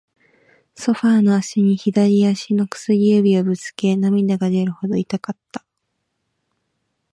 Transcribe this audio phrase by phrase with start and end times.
[0.73, 5.63] ソファーの脚に、左足の薬指をぶつけ、涙が出るほど痛かった。